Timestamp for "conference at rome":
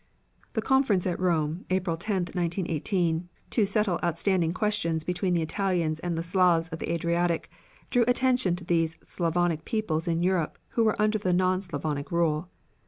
0.63-1.63